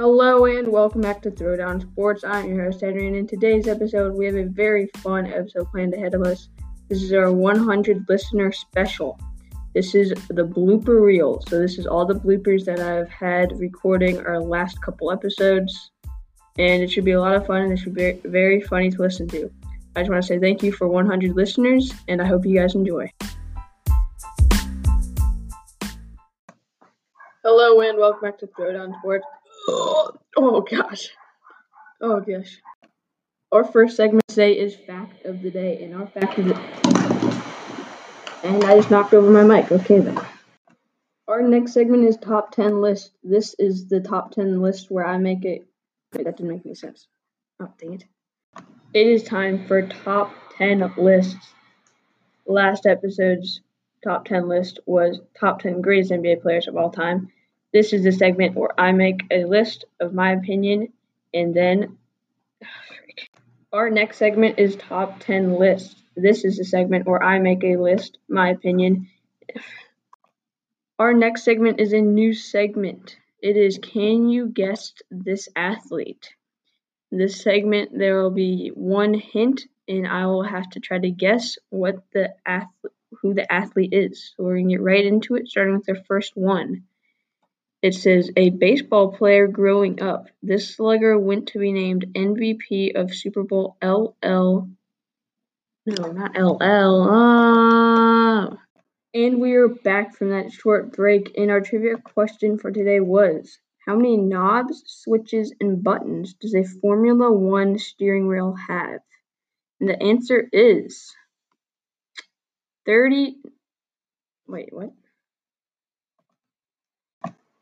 Hello 0.00 0.44
and 0.44 0.68
welcome 0.68 1.00
back 1.00 1.20
to 1.22 1.30
Throwdown 1.32 1.82
Sports. 1.82 2.22
I'm 2.22 2.54
your 2.54 2.66
host 2.66 2.82
Henry, 2.82 3.08
and 3.08 3.16
in 3.16 3.26
today's 3.26 3.66
episode, 3.66 4.14
we 4.14 4.26
have 4.26 4.36
a 4.36 4.44
very 4.44 4.86
fun 4.98 5.26
episode 5.26 5.68
planned 5.72 5.92
ahead 5.92 6.14
of 6.14 6.22
us. 6.22 6.50
This 6.88 7.02
is 7.02 7.12
our 7.12 7.32
100 7.32 8.08
listener 8.08 8.52
special. 8.52 9.18
This 9.74 9.96
is 9.96 10.10
the 10.28 10.44
blooper 10.44 11.04
reel. 11.04 11.42
So 11.48 11.58
this 11.58 11.78
is 11.78 11.86
all 11.88 12.06
the 12.06 12.14
bloopers 12.14 12.64
that 12.66 12.78
I've 12.78 13.08
had 13.08 13.58
recording 13.58 14.24
our 14.24 14.38
last 14.38 14.80
couple 14.82 15.10
episodes, 15.10 15.90
and 16.60 16.80
it 16.80 16.92
should 16.92 17.04
be 17.04 17.10
a 17.10 17.20
lot 17.20 17.34
of 17.34 17.44
fun 17.44 17.62
and 17.62 17.72
it 17.72 17.78
should 17.78 17.94
be 17.96 18.20
very 18.24 18.60
funny 18.60 18.90
to 18.92 19.02
listen 19.02 19.26
to. 19.30 19.50
I 19.96 20.02
just 20.02 20.12
want 20.12 20.22
to 20.22 20.28
say 20.28 20.38
thank 20.38 20.62
you 20.62 20.70
for 20.70 20.86
100 20.86 21.34
listeners, 21.34 21.92
and 22.06 22.22
I 22.22 22.26
hope 22.26 22.46
you 22.46 22.54
guys 22.54 22.76
enjoy. 22.76 23.10
Hello 27.42 27.80
and 27.80 27.98
welcome 27.98 28.20
back 28.20 28.38
to 28.38 28.46
Throwdown 28.46 28.96
Sports. 29.00 29.26
Oh, 29.70 30.12
oh 30.36 30.60
gosh. 30.62 31.10
Oh 32.00 32.20
gosh. 32.20 32.58
Our 33.52 33.64
first 33.64 33.96
segment 33.96 34.26
today 34.28 34.58
is 34.58 34.74
fact 34.74 35.26
of 35.26 35.42
the 35.42 35.50
day, 35.50 35.82
and 35.82 35.94
our 35.94 36.06
fact 36.06 36.38
of 36.38 36.46
the 36.46 36.54
and 38.44 38.64
I 38.64 38.76
just 38.76 38.90
knocked 38.90 39.12
over 39.12 39.30
my 39.30 39.42
mic. 39.42 39.70
Okay 39.70 39.98
then. 39.98 40.18
Our 41.26 41.42
next 41.42 41.72
segment 41.72 42.04
is 42.04 42.16
top 42.16 42.52
ten 42.52 42.80
list. 42.80 43.10
This 43.22 43.54
is 43.58 43.88
the 43.88 44.00
top 44.00 44.30
ten 44.30 44.62
list 44.62 44.90
where 44.90 45.04
I 45.04 45.18
make 45.18 45.44
it. 45.44 45.66
Wait, 46.14 46.24
that 46.24 46.38
didn't 46.38 46.52
make 46.52 46.64
any 46.64 46.74
sense. 46.74 47.06
Oh 47.60 47.68
dang 47.78 47.94
it! 47.94 48.04
It 48.94 49.06
is 49.06 49.22
time 49.22 49.66
for 49.66 49.86
top 49.86 50.32
ten 50.56 50.90
lists. 50.96 51.52
Last 52.46 52.86
episode's 52.86 53.60
top 54.02 54.24
ten 54.24 54.48
list 54.48 54.80
was 54.86 55.20
top 55.38 55.60
ten 55.60 55.82
greatest 55.82 56.12
NBA 56.12 56.40
players 56.40 56.68
of 56.68 56.76
all 56.76 56.90
time. 56.90 57.30
This 57.72 57.92
is 57.92 58.04
the 58.04 58.12
segment 58.12 58.56
where 58.56 58.78
I 58.78 58.92
make 58.92 59.20
a 59.30 59.44
list 59.44 59.84
of 60.00 60.14
my 60.14 60.32
opinion 60.32 60.92
and 61.34 61.54
then 61.54 61.98
oh, 62.62 62.66
our 63.72 63.90
next 63.90 64.16
segment 64.16 64.58
is 64.58 64.76
top 64.76 65.20
10 65.20 65.58
lists. 65.58 65.94
This 66.16 66.44
is 66.44 66.56
the 66.56 66.64
segment 66.64 67.06
where 67.06 67.22
I 67.22 67.38
make 67.38 67.62
a 67.62 67.76
list, 67.76 68.18
my 68.28 68.50
opinion. 68.50 69.08
Our 70.98 71.12
next 71.12 71.44
segment 71.44 71.78
is 71.78 71.92
a 71.92 72.00
new 72.00 72.32
segment. 72.34 73.16
It 73.40 73.56
is 73.56 73.78
Can 73.80 74.28
You 74.28 74.48
Guess 74.48 74.94
This 75.10 75.48
Athlete? 75.54 76.34
This 77.12 77.40
segment, 77.40 77.96
there 77.96 78.20
will 78.20 78.32
be 78.32 78.72
one 78.74 79.14
hint, 79.14 79.62
and 79.86 80.08
I 80.08 80.26
will 80.26 80.42
have 80.42 80.68
to 80.70 80.80
try 80.80 80.98
to 80.98 81.10
guess 81.10 81.56
what 81.70 82.02
the 82.12 82.34
athlete, 82.44 82.92
who 83.22 83.34
the 83.34 83.50
athlete 83.50 83.92
is. 83.92 84.34
So 84.36 84.42
we're 84.42 84.56
going 84.56 84.68
to 84.68 84.74
get 84.74 84.82
right 84.82 85.04
into 85.04 85.36
it, 85.36 85.48
starting 85.48 85.74
with 85.76 85.86
the 85.86 86.02
first 86.06 86.36
one. 86.36 86.84
It 87.80 87.94
says 87.94 88.30
a 88.36 88.50
baseball 88.50 89.12
player 89.12 89.46
growing 89.46 90.02
up. 90.02 90.26
This 90.42 90.74
slugger 90.74 91.16
went 91.16 91.48
to 91.48 91.60
be 91.60 91.70
named 91.70 92.12
MVP 92.14 92.96
of 92.96 93.14
Super 93.14 93.44
Bowl 93.44 93.76
LL. 93.80 94.68
No, 95.86 96.12
not 96.12 96.36
LL. 96.36 97.06
Ah. 97.08 98.58
And 99.14 99.40
we 99.40 99.54
are 99.54 99.68
back 99.68 100.16
from 100.16 100.30
that 100.30 100.52
short 100.52 100.92
break. 100.92 101.38
And 101.38 101.52
our 101.52 101.60
trivia 101.60 101.96
question 101.98 102.58
for 102.58 102.72
today 102.72 102.98
was 102.98 103.58
How 103.86 103.94
many 103.94 104.16
knobs, 104.16 104.82
switches, 104.86 105.54
and 105.60 105.82
buttons 105.82 106.34
does 106.34 106.54
a 106.54 106.64
Formula 106.64 107.32
One 107.32 107.78
steering 107.78 108.26
wheel 108.26 108.56
have? 108.68 109.00
And 109.80 109.88
the 109.88 110.02
answer 110.02 110.48
is 110.52 111.14
30. 112.86 113.36
Wait, 114.48 114.70
what? 114.72 114.90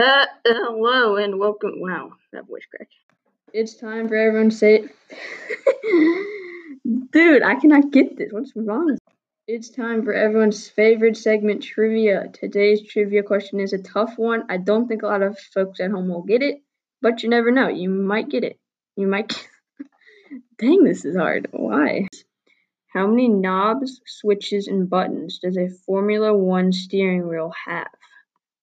Hello 0.00 1.16
and 1.16 1.40
welcome. 1.40 1.80
Wow, 1.80 2.12
that 2.32 2.46
voice 2.46 2.62
crack. 2.70 2.86
It's 3.52 3.74
time 3.74 4.06
for 4.06 4.14
everyone 4.14 4.50
to 4.50 4.56
say 4.56 4.84
it. 4.84 4.94
Dude, 7.12 7.42
I 7.42 7.56
cannot 7.56 7.90
get 7.90 8.16
this. 8.16 8.30
What's 8.30 8.52
wrong? 8.54 8.96
It's 9.48 9.70
time 9.70 10.04
for 10.04 10.12
everyone's 10.12 10.68
favorite 10.68 11.16
segment, 11.16 11.64
trivia. 11.64 12.28
Today's 12.32 12.86
trivia 12.86 13.24
question 13.24 13.58
is 13.58 13.72
a 13.72 13.82
tough 13.82 14.16
one. 14.16 14.44
I 14.48 14.58
don't 14.58 14.86
think 14.86 15.02
a 15.02 15.08
lot 15.08 15.22
of 15.22 15.36
folks 15.36 15.80
at 15.80 15.90
home 15.90 16.06
will 16.06 16.22
get 16.22 16.42
it, 16.42 16.58
but 17.02 17.24
you 17.24 17.28
never 17.28 17.50
know. 17.50 17.66
You 17.66 17.90
might 17.90 18.28
get 18.28 18.44
it. 18.44 18.56
You 18.94 19.08
might. 19.08 19.48
Dang, 20.60 20.84
this 20.84 21.04
is 21.04 21.16
hard. 21.16 21.48
Why? 21.50 22.06
How 22.94 23.08
many 23.08 23.26
knobs, 23.26 24.00
switches, 24.06 24.68
and 24.68 24.88
buttons 24.88 25.40
does 25.42 25.56
a 25.56 25.70
Formula 25.86 26.32
One 26.32 26.70
steering 26.70 27.26
wheel 27.26 27.52
have? 27.66 27.88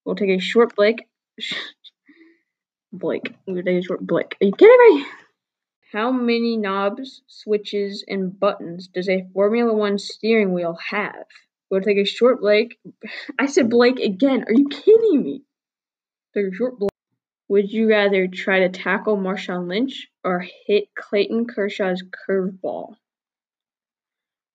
We'll 0.05 0.15
take 0.15 0.29
a 0.29 0.39
short 0.39 0.73
break 0.77 1.03
Blake. 2.93 3.33
Take 3.47 3.67
a 3.67 3.81
short 3.81 4.05
Blake. 4.05 4.35
Are 4.41 4.45
you 4.45 4.53
kidding 4.53 4.95
me? 4.95 5.05
How 5.91 6.11
many 6.11 6.57
knobs, 6.57 7.21
switches, 7.27 8.03
and 8.07 8.37
buttons 8.37 8.87
does 8.87 9.07
a 9.07 9.25
Formula 9.33 9.73
One 9.73 9.97
steering 9.97 10.53
wheel 10.53 10.77
have? 10.89 11.25
We'll 11.69 11.81
take 11.81 11.97
a 11.97 12.05
short 12.05 12.41
Blake. 12.41 12.77
I 13.39 13.45
said 13.45 13.69
Blake 13.69 13.99
again. 13.99 14.45
Are 14.47 14.53
you 14.53 14.67
kidding 14.69 15.23
me? 15.23 15.43
Take 16.33 16.47
a 16.47 16.55
short 16.55 16.79
Blake. 16.79 16.91
Would 17.47 17.71
you 17.71 17.89
rather 17.89 18.27
try 18.27 18.61
to 18.61 18.69
tackle 18.69 19.17
Marshawn 19.17 19.67
Lynch 19.67 20.07
or 20.23 20.45
hit 20.65 20.95
Clayton 20.95 21.45
Kershaw's 21.45 22.03
curveball? 22.03 22.95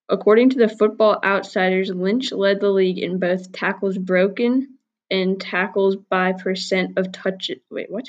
According 0.09 0.51
to 0.51 0.59
the 0.59 0.69
Football 0.69 1.21
Outsiders, 1.23 1.91
Lynch 1.91 2.33
led 2.33 2.59
the 2.59 2.71
league 2.71 2.99
in 2.99 3.21
both 3.21 3.53
tackles 3.53 3.97
broken 3.97 4.80
and 5.11 5.41
tackles 5.41 5.97
by 5.97 6.33
percent 6.33 6.99
of 6.99 7.13
touches. 7.13 7.59
Wait, 7.71 7.91
what? 7.91 8.07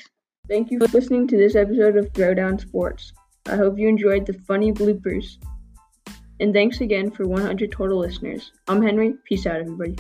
Thank 0.48 0.72
you 0.72 0.80
for 0.80 0.88
listening 0.88 1.28
to 1.28 1.38
this 1.38 1.56
episode 1.56 1.98
of 1.98 2.12
Throwdown 2.14 2.60
Sports. 2.60 3.14
I 3.46 3.56
hope 3.56 3.78
you 3.78 3.88
enjoyed 3.88 4.26
the 4.26 4.34
funny 4.34 4.72
bloopers. 4.72 5.38
And 6.40 6.54
thanks 6.54 6.82
again 6.82 7.12
for 7.12 7.28
100 7.28 7.72
total 7.72 8.00
listeners. 8.00 8.52
I'm 8.68 8.82
Henry. 8.82 9.14
Peace 9.26 9.46
out, 9.46 9.62
everybody. 9.62 9.96